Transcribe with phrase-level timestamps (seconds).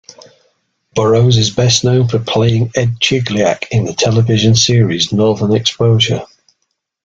[0.95, 6.25] Burrows is best known for playing Ed Chigliak in the television series "Northern Exposure".